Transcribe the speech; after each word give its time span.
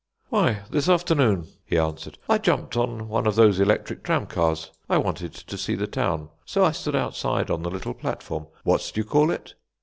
"Why, 0.29 0.63
this 0.71 0.89
afternoon," 0.89 1.47
he 1.63 1.77
answered, 1.77 2.17
"I 2.27 2.39
jumped 2.39 2.75
on 2.75 3.07
one 3.07 3.27
of 3.27 3.35
those 3.35 3.59
electric 3.59 4.03
tramcars. 4.03 4.71
I 4.89 4.97
wanted 4.97 5.31
to 5.35 5.57
see 5.59 5.75
the 5.75 5.85
town, 5.85 6.29
so 6.43 6.65
I 6.65 6.71
stood 6.71 6.95
outside 6.95 7.51
on 7.51 7.61
the 7.61 7.69
little 7.69 7.93
platform 7.93 8.47
what 8.63 8.91
do 8.95 8.99
you 8.99 9.05
call 9.05 9.29
it?" 9.29 9.53